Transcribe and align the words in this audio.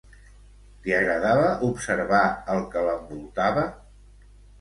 Li 0.85 0.93
agradava 0.99 1.51
observar 1.67 2.21
el 2.53 2.63
que 2.73 2.83
l'envoltava? 2.87 3.67